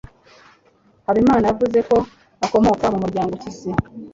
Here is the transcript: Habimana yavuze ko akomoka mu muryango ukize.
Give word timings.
Habimana 1.07 1.43
yavuze 1.49 1.79
ko 1.89 1.97
akomoka 2.45 2.85
mu 2.93 2.99
muryango 3.03 3.31
ukize. 3.37 3.69